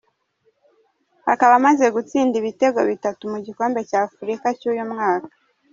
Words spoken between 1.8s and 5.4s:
gutsinda ibitego bitatu mu gikombe cy’Afurika cy’uyu mwaka.